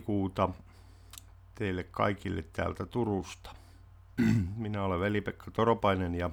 [0.00, 0.48] kuuta
[1.54, 3.54] teille kaikille täältä Turusta.
[4.56, 6.30] Minä olen Veli-Pekka Toropainen ja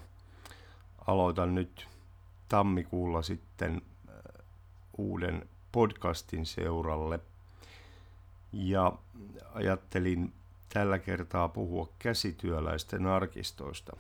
[1.08, 1.88] aloitan nyt
[2.50, 4.46] tammikuulla sitten äh,
[4.98, 7.20] uuden podcastin seuralle.
[8.54, 8.94] Ja
[9.54, 10.34] ajattelin
[10.74, 13.98] tällä kertaa puhua käsityöläisten arkistoista.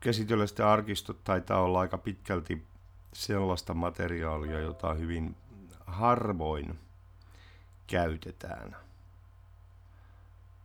[0.00, 2.62] Käsityöläisten arkistot taitaa olla aika pitkälti
[3.12, 5.36] sellaista materiaalia, jota hyvin
[5.86, 6.78] harvoin
[7.86, 8.76] käytetään.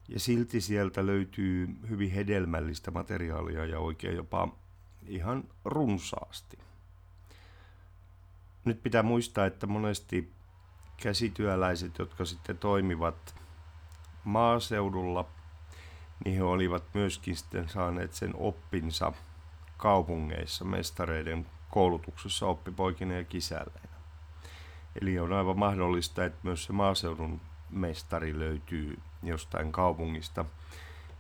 [0.08, 4.48] Ja silti sieltä löytyy hyvin hedelmällistä materiaalia ja oikein jopa
[5.08, 6.60] ihan runsaasti.
[8.66, 10.32] Nyt pitää muistaa, että monesti
[10.98, 13.36] käsityöläiset, jotka sitten toimivat
[14.24, 15.26] maaseudulla,
[16.26, 19.14] niin he olivat myöskin sitten saaneet sen oppinsa
[19.78, 23.89] kaupungeissa mestareiden koulutuksessa oppipoikina ja kisälleen.
[25.02, 30.46] Eli on aivan mahdollista, että myös se maaseudun mestari löytyy jostain kaupungista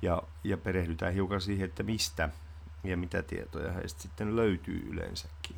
[0.02, 2.30] ja, ja perehdytään hiukan siihen, että mistä
[2.84, 5.56] ja mitä tietoja heistä sitten löytyy yleensäkin.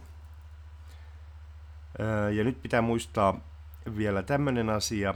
[2.36, 3.40] Ja nyt pitää muistaa
[3.98, 5.14] vielä tämmöinen asia,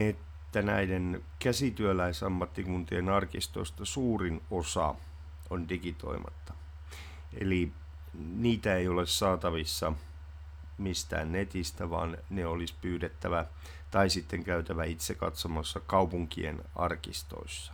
[0.00, 4.94] että näiden käsityöläisammattikuntien arkistoista suurin osa
[5.50, 6.54] on digitoimatta.
[7.40, 7.72] Eli
[8.14, 9.92] niitä ei ole saatavissa–
[10.78, 13.44] mistään netistä, vaan ne olisi pyydettävä
[13.90, 17.72] tai sitten käytävä itse katsomassa kaupunkien arkistoissa.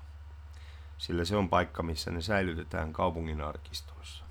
[0.98, 4.24] Sillä se on paikka, missä ne säilytetään kaupungin arkistoissa.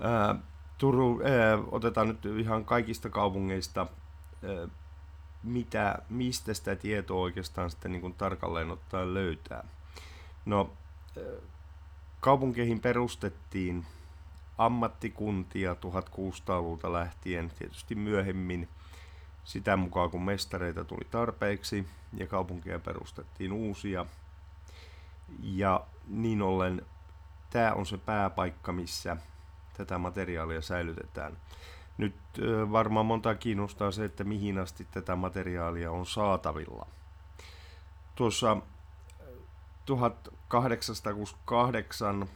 [0.00, 0.34] Ää,
[0.78, 4.68] Turu, ää, otetaan nyt ihan kaikista kaupungeista, ää,
[5.42, 9.64] mitä, mistä sitä tietoa oikeastaan sitten niin kuin tarkalleen ottaen löytää.
[10.44, 10.72] No,
[12.22, 13.86] Kaupunkeihin perustettiin
[14.58, 18.68] ammattikuntia 1600-luvulta lähtien, tietysti myöhemmin
[19.44, 24.06] sitä mukaan kun mestareita tuli tarpeeksi ja kaupunkeja perustettiin uusia.
[25.42, 26.86] Ja niin ollen
[27.50, 29.16] tämä on se pääpaikka, missä
[29.76, 31.36] tätä materiaalia säilytetään.
[31.98, 32.14] Nyt
[32.72, 36.86] varmaan monta kiinnostaa se, että mihin asti tätä materiaalia on saatavilla.
[38.14, 38.56] Tuossa
[40.52, 42.28] 1868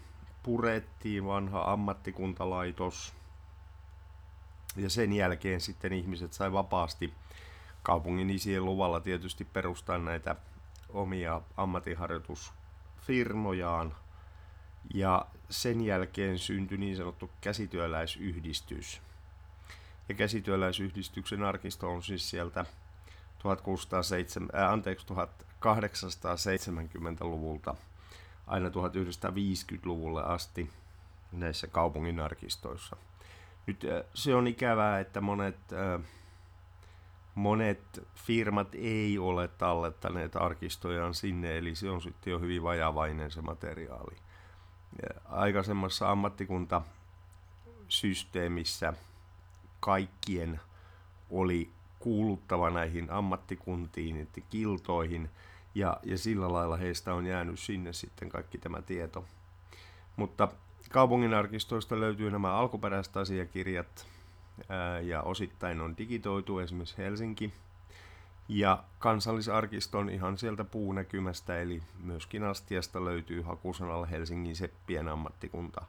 [0.43, 3.15] purettiin vanha ammattikuntalaitos
[4.77, 7.15] ja sen jälkeen sitten ihmiset sai vapaasti
[7.82, 10.37] kaupungin isien luvalla tietysti perustaa näitä
[10.88, 13.97] omia ammatinharjoitusfirmojaan.
[14.94, 19.00] Ja sen jälkeen syntyi niin sanottu käsityöläisyhdistys.
[20.09, 22.65] Ja käsityöläisyhdistyksen arkisto on siis sieltä
[23.38, 27.77] 1607, äh, anteeksi, 1870-luvulta
[28.46, 30.70] aina 1950-luvulle asti
[31.32, 32.96] näissä kaupungin arkistoissa.
[33.66, 36.00] Nyt äh, se on ikävää, että monet, äh,
[37.34, 43.42] monet firmat ei ole tallettaneet arkistojaan sinne, eli se on sitten jo hyvin vajavainen se
[43.42, 44.16] materiaali.
[45.24, 48.92] Aikaisemmassa ammattikuntasysteemissä
[49.80, 50.60] kaikkien
[51.30, 55.30] oli kuuluttava näihin ammattikuntiin, kiltoihin,
[55.76, 59.25] ja, ja sillä lailla heistä on jäänyt sinne sitten kaikki tämä tieto.
[60.16, 60.48] Mutta
[60.91, 64.06] kaupunginarkistoista löytyy nämä alkuperäiset asiakirjat,
[64.69, 67.53] ää, ja osittain on digitoitu esimerkiksi Helsinki,
[68.48, 75.84] ja kansallisarkiston ihan sieltä puunäkymästä, eli myöskin astiasta löytyy hakusanalla Helsingin seppien ammattikunta,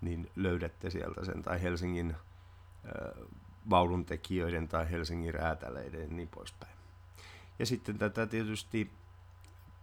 [0.00, 2.16] niin löydätte sieltä sen, tai Helsingin
[3.70, 6.72] vaununtekijöiden tai Helsingin räätäleiden ja niin poispäin.
[7.58, 8.90] Ja sitten tätä tietysti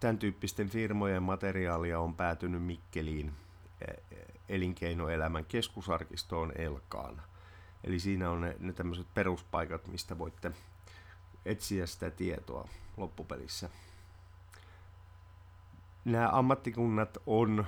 [0.02, 3.34] tämän tyyppisten firmojen materiaalia on päätynyt Mikkeliin
[3.82, 7.22] e, e, elinkeinoelämän keskusarkistoon Elkaan.
[7.84, 10.52] Eli siinä on ne, ne tämmöiset peruspaikat, mistä voitte
[11.46, 12.68] etsiä sitä tietoa
[12.98, 13.70] loppupelissä.
[16.06, 17.66] Nämä ammattikunnat on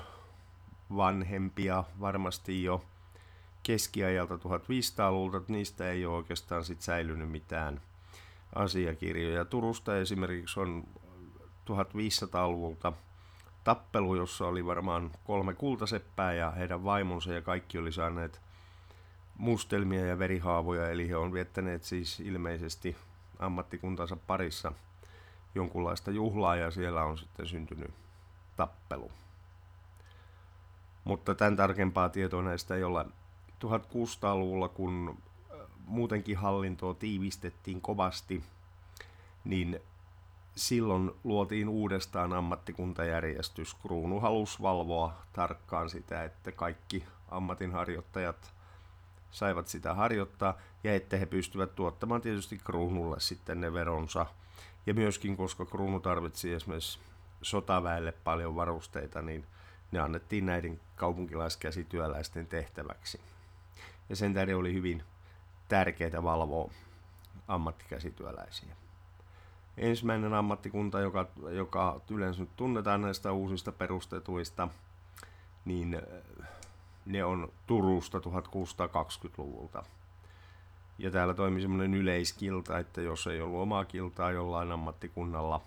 [0.96, 2.86] vanhempia varmasti jo
[3.64, 7.81] keskiajalta 1500-luvulta, että niistä ei ole oikeastaan sit säilynyt mitään
[8.56, 9.46] asiakirjoja.
[9.46, 10.84] Turusta esimerkiksi on
[11.69, 12.94] 1500-luvulta
[13.63, 18.42] tappelu, jossa oli varmaan kolme kultaseppää ja heidän vaimonsa ja kaikki oli saaneet
[19.38, 22.95] mustelmia ja verihaavoja, eli he on viettäneet siis ilmeisesti
[23.39, 24.74] ammattikuntansa parissa
[25.56, 27.94] jonkunlaista juhlaa ja siellä on sitten syntynyt
[28.56, 29.12] tappelu.
[31.04, 33.06] Mutta tämän tarkempaa tietoa näistä ei ole
[33.66, 35.18] 1600-luvulla, kun
[35.51, 38.44] äh, muutenkin hallintoa tiivistettiin kovasti,
[39.44, 39.80] niin
[40.56, 43.74] silloin luotiin uudestaan ammattikuntajärjestys.
[43.74, 48.54] Kruunu halusi valvoa tarkkaan sitä, että kaikki ammatinharjoittajat
[49.32, 54.26] saivat sitä harjoittaa ja että he pystyvät tuottamaan tietysti kruunulle sitten ne veronsa.
[54.86, 57.00] Ja myöskin, koska kruunu tarvitsi esimerkiksi
[57.42, 59.46] sotaväelle paljon varusteita, niin
[59.92, 63.22] ne annettiin näiden kaupunkilaiskäsityöläisten tehtäväksi.
[64.10, 65.04] Ja sen tähden oli hyvin
[65.68, 66.72] tärkeää valvoa
[67.48, 68.76] ammattikäsityöläisiä.
[69.78, 74.68] Ensimmäinen ammattikunta, joka, joka yleensä nyt tunnetaan näistä uusista perustetuista,
[75.66, 76.48] niin äh,
[77.06, 79.84] ne on Turusta 1620-luvulta.
[80.98, 85.62] Ja täällä toimi semmoinen yleiskilta, että jos ei ollut omaa kiltaa jollain ammattikunnalla,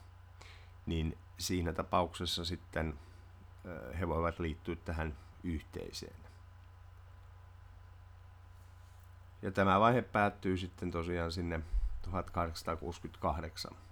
[0.87, 2.99] niin siinä tapauksessa sitten
[3.67, 6.17] äh, he voivat liittyä tähän yhteiseen.
[9.43, 11.61] Ja tämä vaihe päättyy sitten tosiaan sinne
[12.03, 13.86] 1868.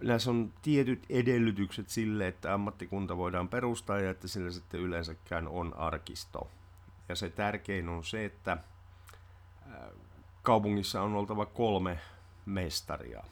[0.00, 5.74] Näissä on tietyt edellytykset sille, että ammattikunta voidaan perustaa ja että sillä sitten yleensäkään on
[5.76, 6.50] arkisto.
[7.08, 8.58] Ja se tärkein on se, että
[10.42, 11.98] kaupungissa on oltava kolme
[12.46, 13.24] mestaria.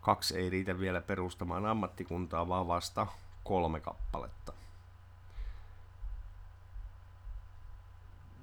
[0.00, 3.06] Kaksi ei riitä vielä perustamaan ammattikuntaa, vaan vasta
[3.44, 4.52] kolme kappaletta.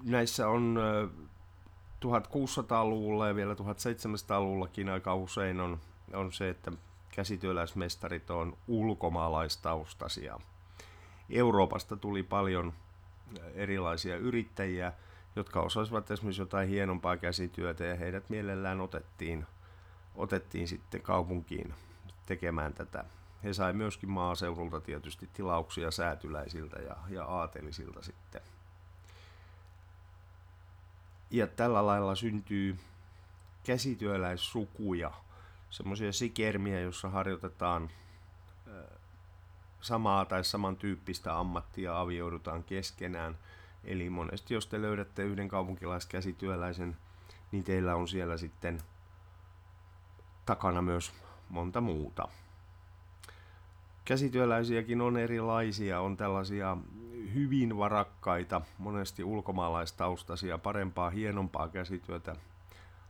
[0.06, 0.80] näissä on
[2.06, 5.80] 1600-luvulla ja vielä 1700-luvullakin aika usein on,
[6.14, 6.72] on se, että
[7.12, 10.40] käsityöläismestarit on ulkomaalaistaustaisia.
[11.30, 12.74] Euroopasta tuli paljon
[13.54, 14.94] erilaisia yrittäjiä,
[15.36, 19.46] jotka osasivat esimerkiksi jotain hienompaa käsityötä ja heidät mielellään otettiin,
[20.16, 21.74] otettiin sitten kaupunkiin
[22.26, 23.06] tekemään tätä.
[23.44, 28.42] He sai myöskin maaseudulta tietysti tilauksia säätyläisiltä ja, ja aatelisilta sitten
[31.32, 32.78] ja tällä lailla syntyy
[33.64, 35.12] käsityöläissukuja,
[35.76, 37.90] semmoisia sikermiä, joissa harjoitetaan
[39.82, 43.38] samaa tai samantyyppistä ammattia, avioidutaan keskenään.
[43.84, 46.98] Eli monesti jos te löydätte yhden kaupunkilaiskäsityöläisen,
[47.52, 48.82] niin teillä on siellä sitten
[50.46, 51.14] takana myös
[51.50, 52.28] monta muuta.
[54.06, 56.78] Käsityöläisiäkin on erilaisia, on tällaisia
[57.34, 62.36] hyvin varakkaita, monesti ulkomaalaistaustaisia, parempaa, hienompaa käsityötä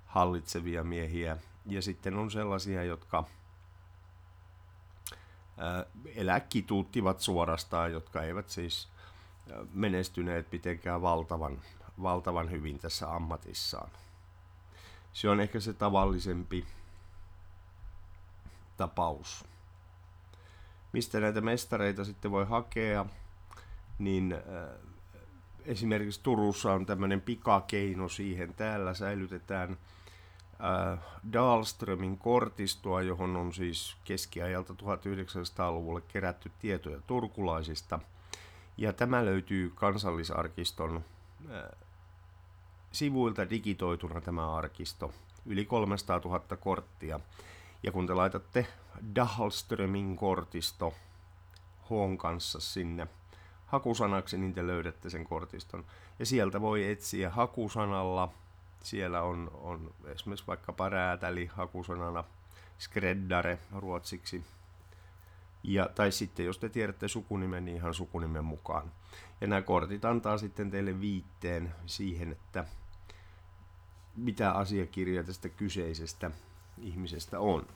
[0.06, 1.38] hallitsevia miehiä.
[1.67, 3.23] Ja sitten on sellaisia, jotka
[6.15, 8.88] eläkituuttivat suorastaan, jotka eivät siis
[9.73, 11.62] menestyneet mitenkään valtavan,
[12.01, 13.89] valtavan hyvin tässä ammatissaan.
[15.13, 16.65] Se on ehkä se tavallisempi
[18.77, 19.45] tapaus.
[20.94, 23.06] Mistä näitä mestareita sitten voi hakea?
[24.00, 24.69] niin äh,
[25.65, 28.53] esimerkiksi Turussa on tämmöinen pikakeino siihen.
[28.53, 29.77] Täällä säilytetään
[30.63, 31.00] äh,
[31.34, 38.00] Dahlströmin kortistoa, johon on siis keskiajalta 1900-luvulle kerätty tietoja turkulaisista.
[38.78, 41.06] Ja tämä löytyy kansallisarkiston
[41.52, 41.63] äh,
[42.92, 45.13] sivuilta digitoituna tämä arkisto.
[45.46, 47.19] Yli 300 000 korttia.
[47.84, 48.68] Ja kun te laitatte
[49.16, 50.94] Dahlströmin kortisto
[51.84, 53.07] H kanssa sinne
[53.66, 55.86] hakusanaksi, niin te löydätte sen kortiston.
[56.19, 58.30] Ja sieltä voi etsiä hakusanalla.
[58.85, 62.23] Siellä on, on esimerkiksi vaikkapa räätäli hakusanana,
[62.79, 64.45] skreddare ruotsiksi.
[65.63, 68.91] Ja, tai sitten jos te tiedätte sukunimen, niin ihan sukunimen mukaan.
[69.41, 72.65] Ja nämä kortit antaa sitten teille viitteen siihen, että
[74.15, 76.31] mitä asiakirjoja tästä kyseisestä
[76.77, 77.68] ihmisestä on.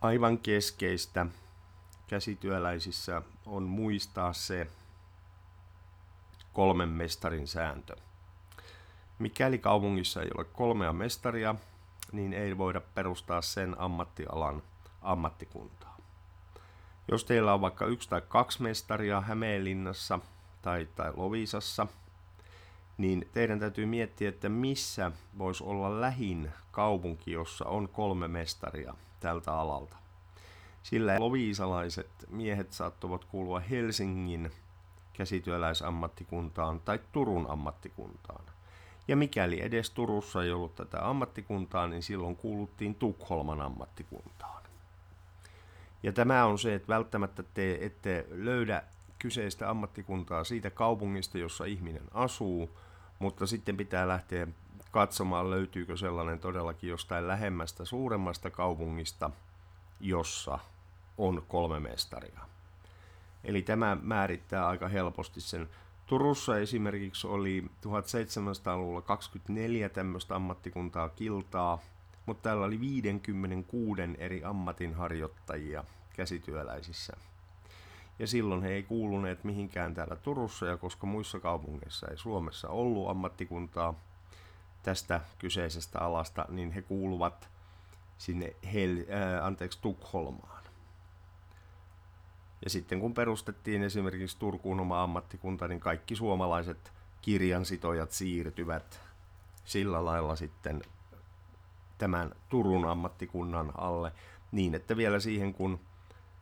[0.00, 1.26] Aivan keskeistä
[2.08, 4.66] käsityöläisissä on muistaa se
[6.52, 7.96] kolmen mestarin sääntö.
[9.20, 11.54] Mikäli kaupungissa ei ole kolmea mestaria,
[12.12, 14.62] niin ei voida perustaa sen ammattialan
[15.02, 15.96] ammattikuntaa.
[17.08, 20.18] Jos teillä on vaikka yksi tai kaksi mestaria Hämeenlinnassa
[20.62, 21.86] tai, tai Lovisassa,
[22.98, 29.52] niin teidän täytyy miettiä, että missä voisi olla lähin kaupunki, jossa on kolme mestaria tältä
[29.52, 29.96] alalta.
[30.82, 34.50] Sillä loviisalaiset miehet saattoivat kuulua Helsingin
[35.12, 38.44] käsityöläisammattikuntaan tai Turun ammattikuntaan.
[39.10, 44.62] Ja mikäli edes Turussa ei ollut tätä ammattikuntaa, niin silloin kuuluttiin Tukholman ammattikuntaan.
[46.02, 48.82] Ja tämä on se, että välttämättä te ette löydä
[49.18, 52.78] kyseistä ammattikuntaa siitä kaupungista, jossa ihminen asuu,
[53.18, 54.46] mutta sitten pitää lähteä
[54.90, 59.30] katsomaan, löytyykö sellainen todellakin jostain lähemmästä suuremmasta kaupungista–
[60.00, 60.58] jossa
[61.18, 62.40] on kolme mestaria.
[63.44, 65.68] Eli tämä määrittää aika helposti sen.
[66.10, 71.78] Turussa esimerkiksi oli 1700-luvulla 24 tämmöistä ammattikuntaa kiltaa,
[72.26, 75.84] mutta täällä oli 56 eri ammatinharjoittajia
[76.16, 77.12] käsityöläisissä.
[78.18, 83.10] Ja silloin he ei kuuluneet mihinkään täällä Turussa, ja koska muissa kaupungeissa ei Suomessa ollut
[83.10, 83.94] ammattikuntaa
[84.82, 87.48] tästä kyseisestä alasta, niin he kuuluvat
[88.18, 90.59] sinne Hel- äh, anteeksi, Tukholmaan.
[92.64, 99.00] Ja sitten kun perustettiin esimerkiksi Turkuun oma ammattikunta, niin kaikki suomalaiset kirjansitojat siirtyvät
[99.64, 100.82] sillä lailla sitten
[101.98, 104.12] tämän Turun ammattikunnan alle
[104.52, 105.80] niin, että vielä siihen kun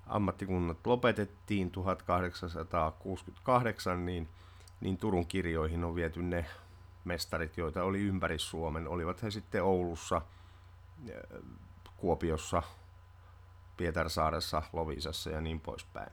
[0.06, 4.28] ammattikunnat lopetettiin 1868, niin,
[4.80, 6.46] niin Turun kirjoihin on viety ne
[7.04, 8.88] mestarit, joita oli ympäri Suomen.
[8.88, 10.22] Olivat he sitten Oulussa,
[11.96, 12.62] Kuopiossa,
[13.78, 16.12] Pietarsaaressa, Lovisassa ja niin poispäin.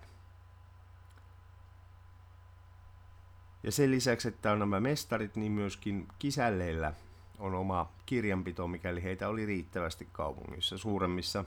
[3.64, 6.94] Ja sen lisäksi, että on nämä mestarit, niin myöskin kisälleillä
[7.40, 10.78] on oma kirjanpito, mikäli heitä oli riittävästi kaupungissa.
[10.78, 11.46] Suuremmissa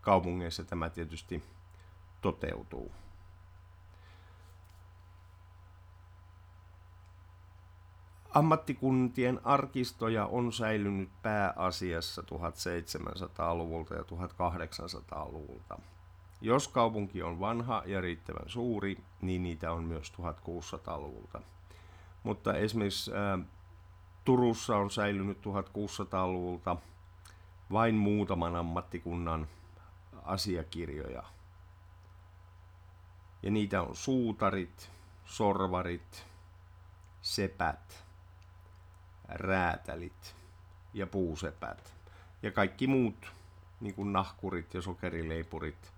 [0.00, 1.42] kaupungeissa tämä tietysti
[2.20, 2.92] toteutuu.
[8.36, 15.78] Ammattikuntien arkistoja on säilynyt pääasiassa 1700-luvulta ja 1800-luvulta.
[16.40, 21.40] Jos kaupunki on vanha ja riittävän suuri, niin niitä on myös 1600-luvulta.
[22.22, 23.10] Mutta esimerkiksi
[24.24, 26.76] Turussa on säilynyt 1600-luvulta
[27.72, 29.48] vain muutaman ammattikunnan
[30.22, 31.22] asiakirjoja.
[33.42, 34.90] Ja niitä on suutarit,
[35.24, 36.26] sorvarit,
[37.22, 38.05] sepät,
[39.28, 40.36] räätälit
[40.94, 41.94] ja puusepät.
[42.42, 43.32] Ja kaikki muut,
[43.80, 45.92] niin kuin nahkurit ja sokerileipurit,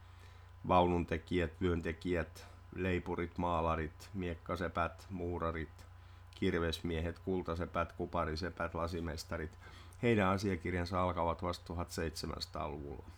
[0.68, 5.86] vaununtekijät, vyöntekijät, leipurit, maalarit, miekkasepät, muurarit,
[6.34, 9.58] kirvesmiehet, kultasepät, kuparisepät, lasimestarit.
[10.02, 13.10] Heidän asiakirjansa alkavat vasta 1700-luvulla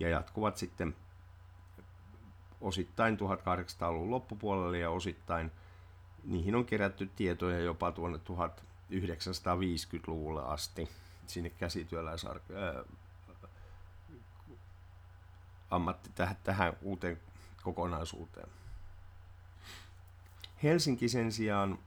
[0.00, 0.96] ja jatkuvat sitten
[2.60, 5.50] osittain 1800-luvun loppupuolelle ja osittain
[6.24, 8.18] niihin on kerätty tietoja jopa tuonne
[8.90, 10.88] 1950-luvulle asti
[11.26, 12.84] sinne käsityöläisar-
[15.70, 17.20] ammatti tähän, tähän uuteen
[17.62, 18.48] kokonaisuuteen.
[20.62, 21.78] Helsinki sen sijaan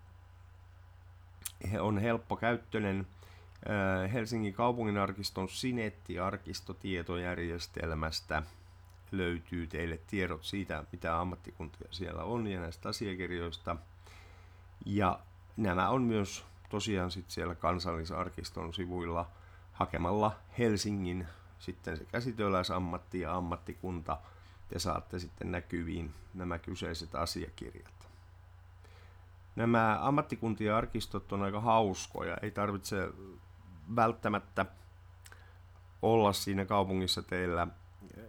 [1.80, 3.08] on helppo käyttöinen
[4.14, 8.44] Helsingin kaupunginarkiston Sinetti-arkistotietojärjestelmästä
[9.12, 13.76] löytyy teille tiedot siitä, mitä ammattikuntia siellä on ja näistä asiakirjoista.
[14.86, 15.20] Ja
[15.58, 19.28] nämä on myös tosiaan sit siellä kansallisarkiston sivuilla
[19.72, 21.28] hakemalla Helsingin
[21.60, 24.18] sitten se käsityöläisammatti ja ammattikunta,
[24.70, 28.08] te saatte sitten näkyviin nämä kyseiset asiakirjat.
[29.56, 33.10] Nämä ammattikuntien arkistot on aika hauskoja, ei tarvitse
[33.96, 34.66] välttämättä
[36.02, 37.68] olla siinä kaupungissa teillä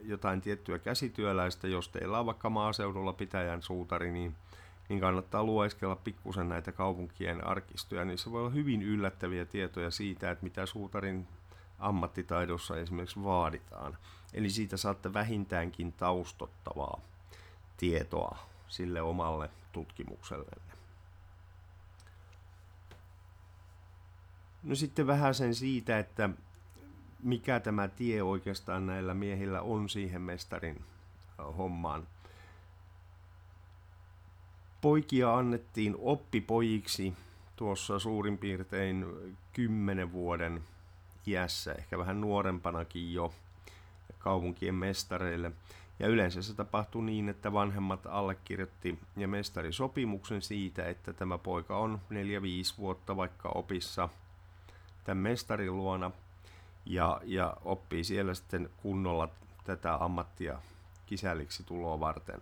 [0.03, 4.37] jotain tiettyä käsityöläistä, jos teillä on vaikka maaseudulla pitäjän suutari, niin,
[4.89, 8.05] niin kannattaa lueskella pikkusen näitä kaupunkien arkistoja.
[8.05, 11.29] Niissä voi olla hyvin yllättäviä tietoja siitä, että mitä suutarin
[11.79, 13.99] ammattitaidossa esimerkiksi vaaditaan.
[14.35, 17.01] Eli siitä saatte vähintäänkin taustottavaa
[17.77, 20.51] tietoa sille omalle tutkimukselle.
[24.63, 26.31] No sitten vähän sen siitä, että
[27.23, 30.85] mikä tämä tie oikeastaan näillä miehillä on siihen mestarin
[31.59, 32.07] hommaan.
[34.83, 37.13] Poikia annettiin oppipojiksi
[37.57, 39.07] tuossa suurin piirtein
[39.53, 40.65] kymmenen vuoden
[41.27, 43.35] iässä, ehkä vähän nuorempanakin jo
[44.19, 45.53] kaupunkien mestareille.
[45.99, 51.79] Ja yleensä se tapahtui niin, että vanhemmat allekirjoitti ja mestari sopimuksen siitä, että tämä poika
[51.79, 52.15] on 4-5
[52.79, 54.09] vuotta vaikka opissa
[55.05, 56.11] tämän mestarin luona
[56.87, 59.29] ja, ja oppii siellä sitten kunnolla
[59.65, 60.59] tätä ammattia
[61.07, 62.41] kisälliksi tuloa varten.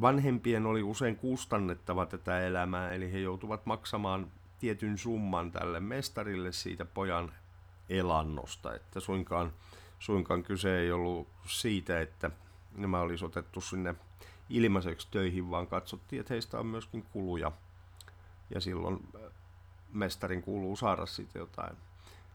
[0.00, 6.84] Vanhempien oli usein kustannettava tätä elämää, eli he joutuvat maksamaan tietyn summan tälle mestarille siitä
[6.84, 7.32] pojan
[7.88, 9.52] elannosta, että suinkaan,
[9.98, 12.30] suinkaan kyse ei ollut siitä, että
[12.76, 13.94] nämä olisi otettu sinne
[14.48, 17.52] ilmaiseksi töihin, vaan katsottiin, että heistä on myöskin kuluja.
[18.54, 19.32] Ja silloin äh,
[19.92, 21.76] mestarin kuuluu saada siitä jotain.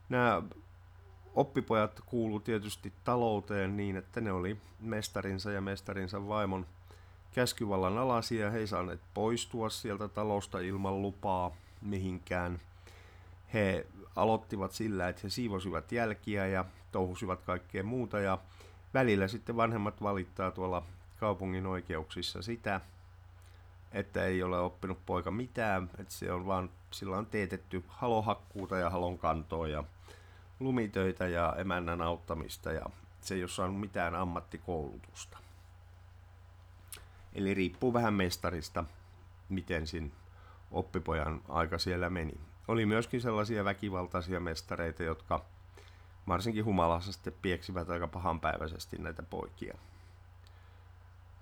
[0.10, 0.42] Nämä
[1.34, 6.66] oppipojat kuuluu tietysti talouteen niin, että ne oli mestarinsa ja mestarinsa vaimon
[7.34, 8.52] käskyvallan alaisia.
[8.52, 12.60] He ei saaneet poistua sieltä talosta ilman lupaa mihinkään.
[13.54, 18.38] He aloittivat sillä, että he siivosivat jälkiä ja touhusivat kaikkea muuta ja
[18.94, 20.84] välillä sitten vanhemmat valittaa tuolla
[21.20, 22.82] kaupungin oikeuksissa sitä,
[23.92, 28.90] että ei ole oppinut poika mitään, että se on vaan, sillä on teetetty halohakkuuta ja
[28.90, 29.84] halon kantoa ja
[30.60, 32.86] lumitöitä ja emännän auttamista ja
[33.22, 35.38] se ei ole saanut mitään ammattikoulutusta.
[37.34, 38.84] Eli riippuu vähän mestarista,
[39.50, 40.10] miten siinä
[40.72, 42.34] oppipojan aika siellä meni.
[42.68, 45.46] Oli myöskin sellaisia väkivaltaisia mestareita, jotka
[46.28, 49.78] varsinkin humalassa sitten pieksivät aika pahanpäiväisesti näitä poikia.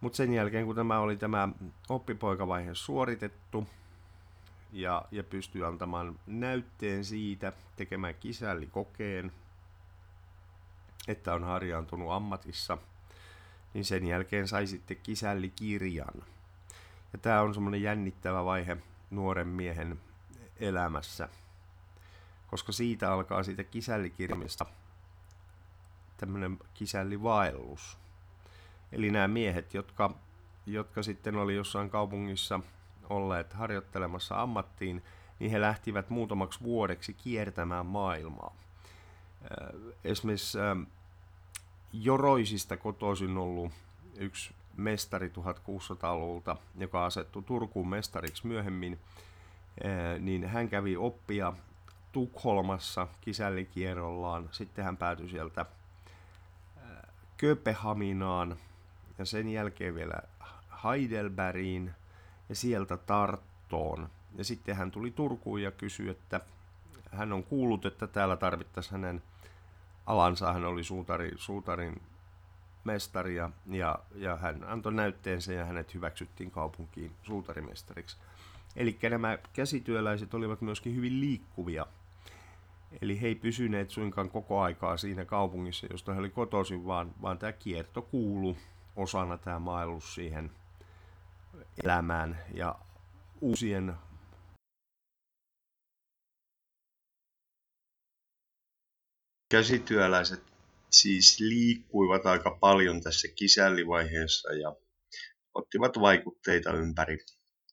[0.02, 1.50] Mutta sen jälkeen, kun tämä oli tämä
[1.90, 3.68] oppipoikavaihe suoritettu
[4.72, 9.32] ja, ja pystyi antamaan näytteen siitä, tekemään kisällikokeen,
[11.08, 12.78] että on harjaantunut ammatissa,
[13.74, 16.24] niin sen jälkeen sai sitten kisällikirjan.
[17.14, 18.78] Ja tämä on semmoinen jännittävä vaihe
[19.12, 20.00] nuoren miehen
[20.58, 21.30] elämässä,
[22.48, 24.66] koska siitä alkaa siitä kisällikirjasta
[26.18, 27.98] tämmöinen kisällivaellus.
[28.92, 30.12] Eli nämä miehet, jotka,
[30.66, 32.60] jotka sitten oli jossain kaupungissa
[33.10, 35.04] olleet harjoittelemassa ammattiin,
[35.40, 38.56] niin he lähtivät muutamaksi vuodeksi kiertämään maailmaa.
[40.04, 40.58] Esimerkiksi
[41.94, 43.72] Joroisista kotoisin ollut
[44.16, 49.00] yksi mestari 1600-luvulta, joka asettui Turkuun mestariksi myöhemmin,
[50.20, 51.54] niin hän kävi oppia
[52.12, 54.50] Tukholmassa kisällikierrollaan.
[54.52, 55.66] Sitten hän päätyi sieltä
[57.38, 58.58] Kööpenhaminaan
[59.18, 60.22] ja sen jälkeen vielä
[60.84, 61.92] Heidelbergiin
[62.50, 64.10] ja sieltä Tarttoon.
[64.36, 66.42] Ja sitten hän tuli Turkuun ja kysyi, että
[67.12, 69.24] hän on kuullut, että täällä tarvittaisiin hänen
[70.10, 70.54] alansa.
[70.54, 72.02] Hän oli suutari, suutarin
[72.84, 78.18] mestari ja, ja, ja hän antoi näytteensä ja hänet hyväksyttiin kaupunkiin suutarimestariksi.
[78.76, 81.86] Eli nämä käsityöläiset olivat myöskin hyvin liikkuvia.
[83.02, 87.38] Eli he ei pysyneet suinkaan koko aikaa siinä kaupungissa, josta he oli kotoisin, vaan, vaan
[87.38, 88.58] tämä kierto kuulu
[88.96, 90.52] osana tämä maailus siihen
[91.84, 92.76] elämään ja
[93.42, 93.94] uusien
[99.52, 100.44] käsityöläiset
[100.92, 104.76] siis liikkuivat aika paljon tässä kisällivaiheessa ja
[105.54, 107.18] ottivat vaikutteita ympäri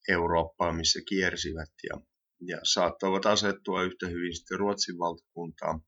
[0.08, 2.00] Eurooppaa, missä kiersivät ja,
[2.40, 5.80] ja saattoivat asettua yhtä hyvin sitten Ruotsin valtakuntaan,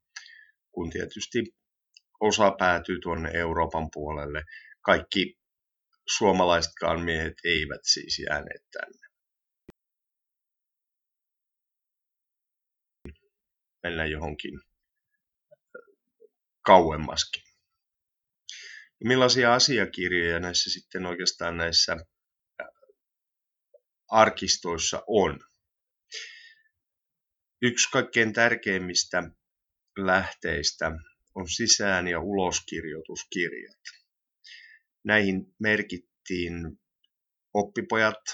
[0.72, 1.54] kun tietysti
[2.20, 4.44] osa päätyy tuonne Euroopan puolelle.
[4.82, 5.38] Kaikki
[6.16, 9.08] suomalaisetkaan miehet eivät siis jääneet tänne.
[13.82, 14.60] Mennä johonkin
[16.68, 17.42] kauemmaskin.
[19.04, 21.96] Millaisia asiakirjoja näissä sitten oikeastaan näissä
[24.08, 25.40] arkistoissa on?
[27.62, 29.22] Yksi kaikkein tärkeimmistä
[29.98, 30.92] lähteistä
[31.34, 33.82] on sisään- ja uloskirjoituskirjat.
[35.04, 36.54] Näihin merkittiin
[37.54, 38.24] oppipojat,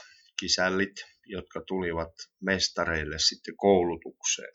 [0.40, 4.54] kisällit, jotka tulivat mestareille sitten koulutukseen.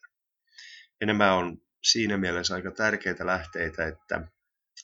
[1.02, 4.28] Ja nämä on siinä mielessä aika tärkeitä lähteitä, että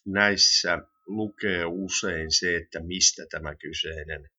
[0.06, 0.78] näissä
[1.08, 4.30] lukee usein se, että mistä tämä kyseinen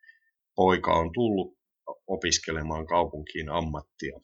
[0.57, 1.59] poika on tullut
[2.07, 4.21] opiskelemaan kaupunkiin ammattia.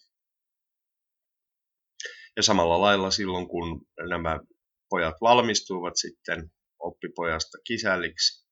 [2.36, 4.40] Ja samalla lailla silloin, kun nämä
[4.88, 8.46] pojat valmistuivat sitten oppipojasta kisälliksi,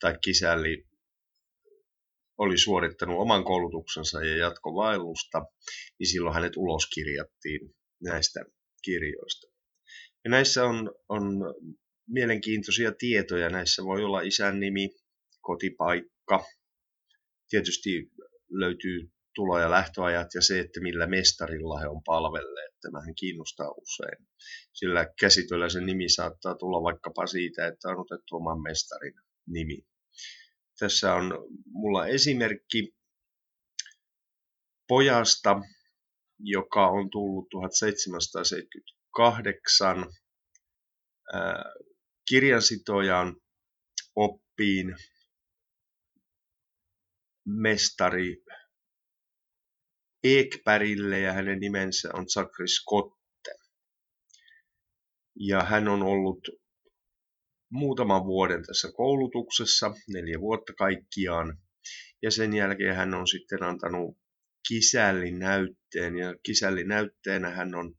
[0.00, 0.86] tai kisälli
[2.38, 5.42] oli suorittanut oman koulutuksensa ja jatkovaellusta,
[5.98, 8.44] niin silloin hänet uloskirjattiin näistä
[8.86, 9.46] kirjoista.
[10.24, 11.24] Ja näissä on, on
[12.08, 13.48] mielenkiintoisia tietoja.
[13.50, 14.90] Näissä voi olla isän nimi,
[15.40, 16.44] kotipaikka.
[17.48, 18.10] Tietysti
[18.50, 22.74] löytyy tulo- ja lähtöajat ja se, että millä mestarilla he on palvelleet.
[22.80, 24.26] Tämähän kiinnostaa usein.
[24.72, 29.14] Sillä käsityöläisen nimi saattaa tulla vaikkapa siitä, että on otettu oman mestarin
[29.46, 29.78] nimi.
[30.78, 31.32] Tässä on
[31.66, 32.94] mulla esimerkki
[34.88, 35.60] pojasta,
[36.38, 40.06] joka on tullut 1778
[42.28, 43.36] kirjansitojan
[44.16, 44.96] oppiin
[47.46, 48.36] mestari
[50.24, 53.54] Ekpärille ja hänen nimensä on Sakri Skotte.
[55.34, 56.48] Ja hän on ollut
[57.70, 61.58] muutaman vuoden tässä koulutuksessa, neljä vuotta kaikkiaan.
[62.22, 64.18] Ja sen jälkeen hän on sitten antanut
[64.68, 67.94] kisällinäytteen ja kisällinäytteenä hän on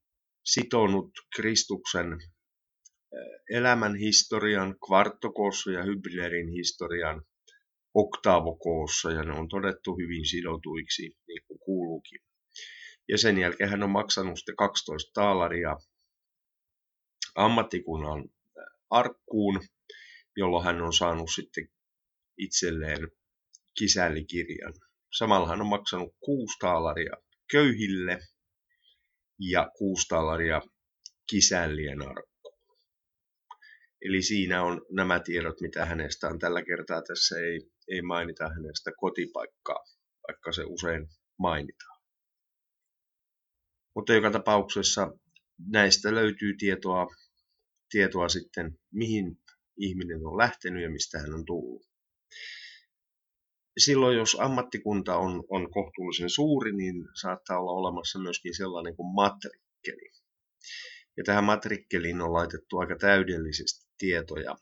[0.46, 2.08] sitonut Kristuksen
[3.50, 7.22] elämän historian kvarttokoossa ja Hybnerin historian
[7.94, 12.20] oktaavokoossa ja ne on todettu hyvin sidotuiksi niin kuin kuuluukin.
[13.10, 15.76] Ja sen jälkeen hän on maksanut sitten 12 taalaria
[17.36, 18.30] ammattikunnan
[18.90, 19.60] arkkuun,
[20.38, 21.70] jolloin hän on saanut sitten
[22.38, 23.08] itselleen
[23.80, 24.74] kisällikirjan.
[25.12, 27.14] Samalla hän on maksanut kuusi taalaria
[27.52, 28.20] köyhille
[29.40, 30.62] ja kuusi taalaria
[31.30, 32.78] kisällien arkkuun.
[34.02, 37.02] Eli siinä on nämä tiedot, mitä hänestä on tällä kertaa.
[37.02, 39.84] Tässä ei ei mainita hänestä kotipaikkaa,
[40.28, 41.08] vaikka se usein
[41.40, 42.02] mainitaan.
[43.96, 45.12] Mutta joka tapauksessa
[45.72, 47.08] näistä löytyy tietoa,
[47.90, 49.38] tietoa sitten, mihin
[49.78, 51.87] ihminen on lähtenyt ja mistä hän on tullut.
[53.78, 60.12] Silloin, jos ammattikunta on, on kohtuullisen suuri, niin saattaa olla olemassa myöskin sellainen kuin matrikkeli.
[61.18, 64.56] Ja tähän matrikkeliin on laitettu aika täydellisesti tietoja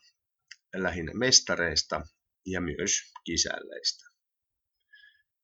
[0.76, 2.00] lähinnä mestareista
[2.46, 2.92] ja myös
[3.24, 4.04] kisälleistä.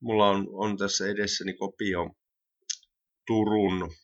[0.01, 2.11] Mulla on, on tässä edessäni kopio
[3.27, 3.95] Turun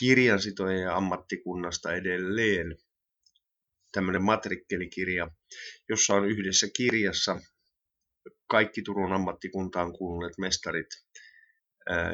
[0.00, 2.76] kirjansitojen ja ammattikunnasta edelleen
[3.92, 5.30] tämmöinen matrikkelikirja,
[5.88, 7.40] jossa on yhdessä kirjassa
[8.46, 10.86] kaikki Turun ammattikuntaan kuuluneet mestarit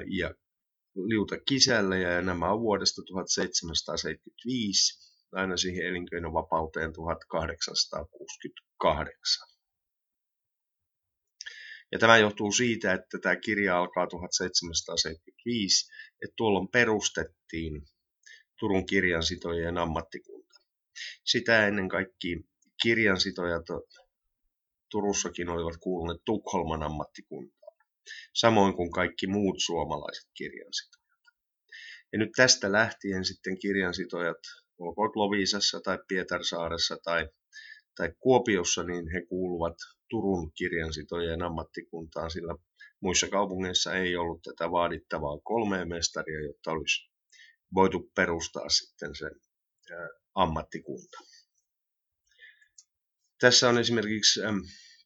[0.06, 0.34] ja
[0.94, 9.48] liuta kisällä ja nämä on vuodesta 1775 aina siihen elinkeinovapauteen 1868.
[11.92, 15.92] Ja tämä johtuu siitä, että tämä kirja alkaa 1775,
[16.24, 17.82] että tuolloin perustettiin
[18.58, 20.54] Turun kirjansitojen ammattikunta.
[21.24, 22.44] Sitä ennen kaikki
[22.82, 23.66] kirjansitojat
[24.92, 27.76] Turussakin olivat kuuluneet Tukholman ammattikuntaan,
[28.34, 31.02] samoin kuin kaikki muut suomalaiset kirjansitojat.
[32.12, 34.38] Ja nyt tästä lähtien sitten kirjansitojat,
[34.78, 37.28] olkoon Lovisassa tai Pietarsaaressa tai,
[37.96, 39.76] tai Kuopiossa, niin he kuuluvat
[40.10, 42.54] Turun kirjansitojen ammattikuntaan, sillä
[43.00, 47.10] muissa kaupungeissa ei ollut tätä vaadittavaa kolmea mestaria, jotta olisi
[47.74, 49.26] voitu perustaa sitten se
[50.34, 51.18] ammattikunta.
[53.40, 54.40] Tässä on esimerkiksi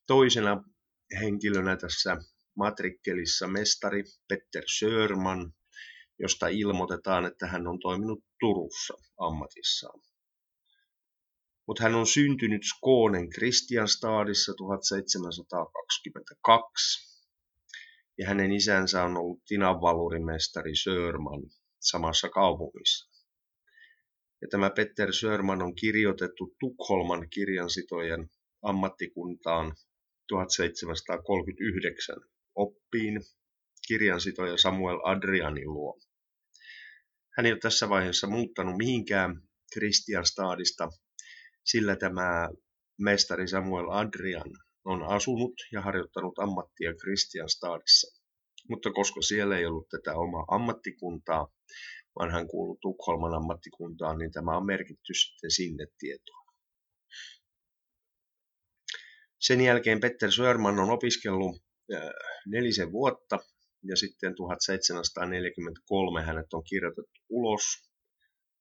[0.07, 0.64] toisena
[1.21, 2.16] henkilönä tässä
[2.57, 5.53] matrikkelissa mestari Petter Sörman,
[6.19, 10.01] josta ilmoitetaan, että hän on toiminut Turussa ammatissaan.
[11.66, 17.16] Mutta hän on syntynyt Skånen Kristianstadissa 1722
[18.19, 21.42] ja hänen isänsä on ollut tinanvalurimestari Sörman
[21.81, 23.11] samassa kaupungissa.
[24.42, 28.31] Ja tämä Petter Sörman on kirjoitettu Tukholman kirjansitojen
[28.62, 29.77] ammattikuntaan
[30.29, 32.17] 1739
[32.55, 33.21] oppiin
[33.89, 35.99] kirjansitoja Samuel Adrianin luo.
[37.37, 40.89] Hän ei ole tässä vaiheessa muuttanut mihinkään Kristianstadista,
[41.65, 42.49] sillä tämä
[42.99, 44.51] mestari Samuel Adrian
[44.85, 48.23] on asunut ja harjoittanut ammattia Kristianstadissa.
[48.71, 51.49] Mutta koska siellä ei ollut tätä omaa ammattikuntaa,
[52.19, 56.47] vaan hän kuuluu Tukholman ammattikuntaan, niin tämä on merkitty sitten sinne tietoon.
[59.40, 61.57] Sen jälkeen Petter Sörman on opiskellut
[61.94, 62.01] äh,
[62.46, 63.38] nelisen vuotta
[63.83, 67.62] ja sitten 1743 hänet on kirjoitettu ulos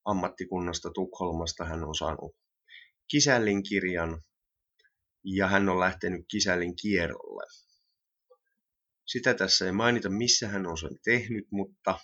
[0.05, 1.65] ammattikunnasta Tukholmasta.
[1.65, 2.35] Hän on saanut
[3.11, 4.21] kisällin kirjan
[5.23, 7.43] ja hän on lähtenyt kisällin kierrolle.
[9.05, 11.99] Sitä tässä ei mainita, missä hän on sen tehnyt, mutta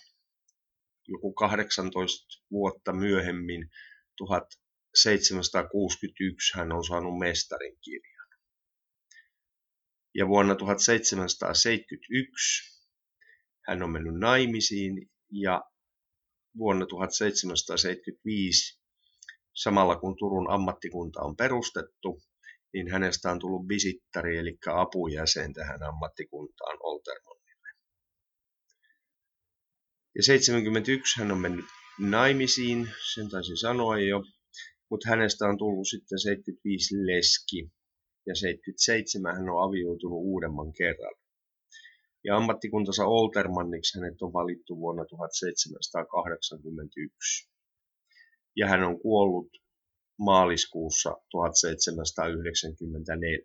[1.08, 3.70] joku 18 vuotta myöhemmin,
[4.16, 8.11] 1761, hän on saanut mestarin kirjan.
[10.14, 12.72] Ja vuonna 1771
[13.66, 15.62] hän on mennyt naimisiin ja
[16.58, 18.80] vuonna 1775,
[19.54, 22.22] samalla kun Turun ammattikunta on perustettu,
[22.72, 27.68] niin hänestä on tullut visittari, eli apujäsen tähän ammattikuntaan Oltermannille.
[30.16, 31.66] Ja 71 hän on mennyt
[31.98, 34.22] naimisiin, sen taisin sanoa jo,
[34.90, 37.72] mutta hänestä on tullut sitten 75 leski,
[38.26, 41.14] ja 77 hän on avioitunut uudemman kerran.
[42.24, 47.50] Ja ammattikuntansa Oltermanniksi hänet on valittu vuonna 1781.
[48.56, 49.48] Ja hän on kuollut
[50.18, 53.38] maaliskuussa 1794.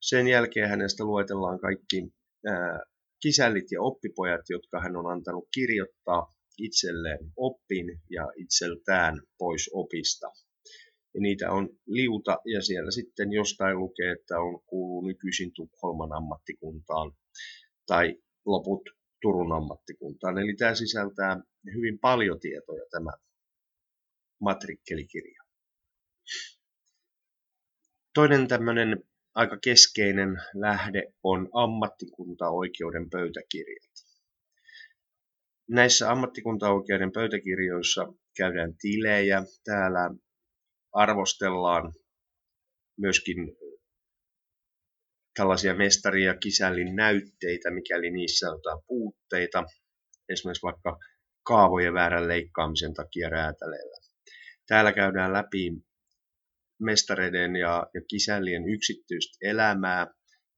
[0.00, 2.12] Sen jälkeen hänestä luetellaan kaikki
[2.46, 2.80] ää,
[3.22, 10.26] kisällit ja oppipojat, jotka hän on antanut kirjoittaa itselleen oppin ja itseltään pois opista.
[11.14, 17.12] Ja niitä on liuta ja siellä sitten jostain lukee, että on kuuluu nykyisin Tukholman ammattikuntaan
[17.86, 18.82] tai loput
[19.22, 20.38] Turun ammattikuntaan.
[20.38, 21.40] Eli tämä sisältää
[21.74, 23.10] hyvin paljon tietoja tämä
[24.40, 25.42] matrikkelikirja.
[28.14, 33.92] Toinen tämmöinen aika keskeinen lähde on ammattikuntaoikeuden pöytäkirjat.
[35.68, 39.42] Näissä ammattikuntaoikeuden pöytäkirjoissa käydään tilejä.
[39.64, 40.10] Täällä
[40.92, 41.92] arvostellaan
[42.96, 43.36] myöskin
[45.34, 49.64] tällaisia mestari- ja kisällin näytteitä, mikäli niissä on jotain puutteita,
[50.28, 50.98] esimerkiksi vaikka
[51.42, 53.96] kaavojen väärän leikkaamisen takia räätäleellä.
[54.66, 55.72] Täällä käydään läpi
[56.80, 60.06] mestareiden ja, ja kisällien yksityistä elämää.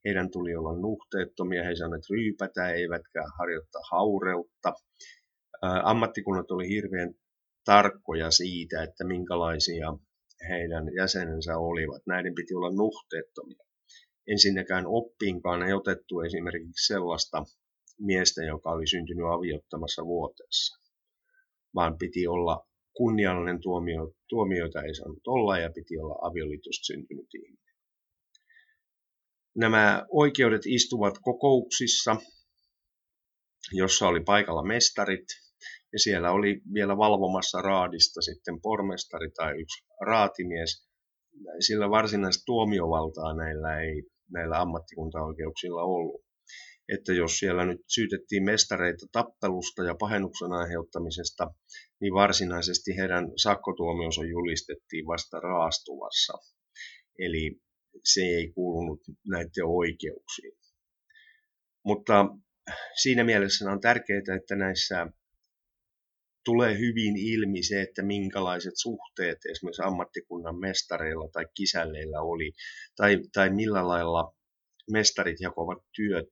[0.05, 4.73] Heidän tuli olla nuhteettomia, he saaneet ryypätä, eivätkä harjoittaa haureutta.
[5.85, 7.15] Ammattikunnat oli hirveän
[7.65, 9.87] tarkkoja siitä, että minkälaisia
[10.49, 12.03] heidän jäsenensä olivat.
[12.07, 13.65] Näiden piti olla nuhteettomia.
[14.27, 17.45] Ensinnäkään oppiinkaan ei otettu esimerkiksi sellaista
[17.99, 20.81] miestä, joka oli syntynyt aviottamassa vuoteessa,
[21.75, 27.75] vaan piti olla kunniallinen tuomio, tuomioita ei saanut olla ja piti olla avioliitosta syntynyt ihminen.
[29.57, 32.17] Nämä oikeudet istuvat kokouksissa,
[33.73, 35.25] jossa oli paikalla mestarit,
[35.95, 40.89] ja siellä oli vielä valvomassa raadista sitten pormestari tai yksi raatimies.
[41.61, 44.03] Sillä varsinaista tuomiovaltaa näillä ei
[44.33, 46.25] näillä ammattikuntaoikeuksilla ollut.
[46.89, 51.51] Että jos siellä nyt syytettiin mestareita tappelusta ja pahennuksen aiheuttamisesta,
[52.01, 56.33] niin varsinaisesti heidän sakkotuomionsa julistettiin vasta raastuvassa.
[57.19, 57.61] Eli
[58.05, 60.53] se ei kuulunut näiden oikeuksiin.
[61.85, 62.27] Mutta
[63.03, 65.07] siinä mielessä on tärkeää, että näissä
[66.45, 72.53] tulee hyvin ilmi se, että minkälaiset suhteet esimerkiksi ammattikunnan mestareilla tai kisälleillä oli,
[72.97, 74.35] tai, tai millä lailla
[74.91, 76.31] mestarit jakovat työt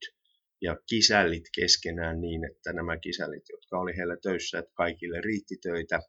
[0.61, 6.01] ja kisällit keskenään niin, että nämä kisällit, jotka oli heillä töissä, että kaikille riitti töitä,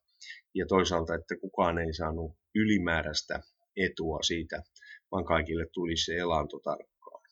[0.56, 3.40] ja toisaalta, että kukaan ei saanut ylimääräistä
[3.78, 4.64] etua siitä,
[5.12, 7.24] vaan kaikille tuli se elanto tarkkaan.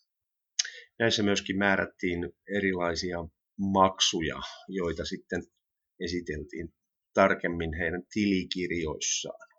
[0.99, 3.17] Näissä myöskin määrättiin erilaisia
[3.57, 5.43] maksuja, joita sitten
[6.03, 6.73] esiteltiin
[7.13, 9.51] tarkemmin heidän tilikirjoissaan.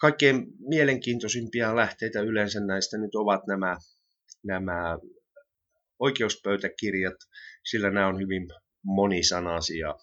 [0.00, 3.76] Kaikkein mielenkiintoisimpia lähteitä yleensä näistä nyt ovat nämä,
[4.42, 4.98] nämä
[5.98, 7.16] oikeuspöytäkirjat,
[7.70, 8.48] sillä nämä on hyvin
[8.84, 9.94] monisanaisia,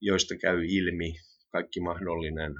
[0.00, 1.14] joista käy ilmi
[1.52, 2.52] kaikki mahdollinen,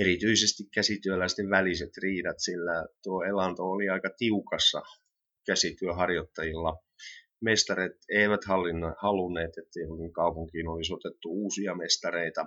[0.00, 4.82] erityisesti käsityöläisten väliset riidat, sillä tuo elanto oli aika tiukassa
[5.46, 6.82] käsityöharjoittajilla
[7.42, 12.46] mestareet eivät hallinna, halunneet, että johonkin kaupunkiin olisi otettu uusia mestareita,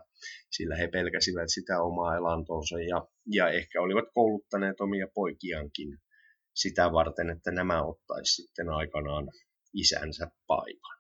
[0.52, 5.98] sillä he pelkäsivät sitä omaa elantonsa ja, ja ehkä olivat kouluttaneet omia poikiankin
[6.56, 9.28] sitä varten, että nämä ottaisi sitten aikanaan
[9.74, 10.98] isänsä paikan.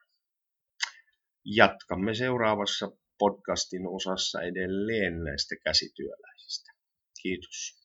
[1.45, 6.71] Jatkamme seuraavassa podcastin osassa edelleen näistä käsityöläisistä.
[7.21, 7.84] Kiitos.